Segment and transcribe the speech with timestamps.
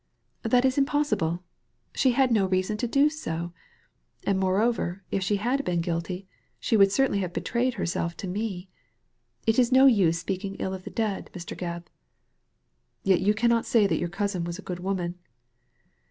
[0.41, 1.43] "That is impossible.
[1.93, 3.53] She had no reason to do so;
[4.23, 6.25] and moreover if she had been guilty,
[6.59, 8.67] she would certainly have betrayed herself to me.
[9.45, 11.55] It is no use speaking ill of the dead, Mr.
[11.55, 11.85] Gebb.'*
[13.05, 15.19] ''Yet you cannot say that your cousin was a good woman.'